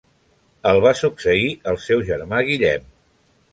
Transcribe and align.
El 0.69 0.81
va 0.85 0.93
succeir 1.01 1.53
el 1.73 1.79
seu 1.85 2.03
germà 2.09 2.43
Guillem. 2.51 2.91